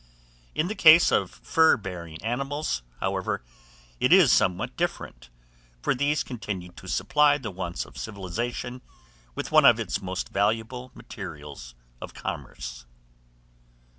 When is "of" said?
1.11-1.29, 7.85-7.99, 9.63-9.79, 12.01-12.15